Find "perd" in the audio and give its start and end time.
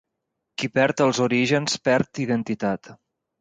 0.77-1.03, 1.89-2.23